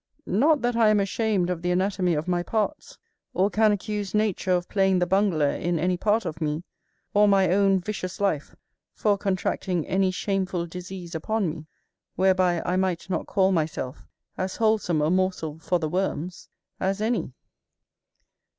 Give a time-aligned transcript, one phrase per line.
[0.25, 2.97] _"Not that I am ashamed of the anatomy of my parts,
[3.35, 6.63] or can accuse nature of playing the bungler in any part of me,
[7.13, 8.55] or my own vicious life
[8.95, 11.67] for contracting any shameful disease upon me,
[12.15, 14.07] whereby I might not call myself
[14.39, 16.49] as wholesome a morsel for the worms
[16.79, 17.33] as any.